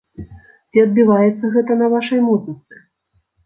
[0.73, 2.85] Ці адбіваецца гэта на вашай музыцы?